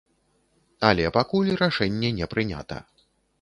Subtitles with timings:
[0.89, 2.81] Але пакуль рашэнне не прынята.